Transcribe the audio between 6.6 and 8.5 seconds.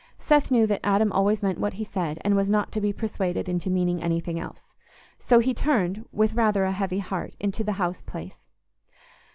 a heavy heart, into the house place.